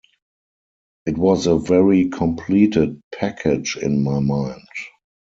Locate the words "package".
3.11-3.77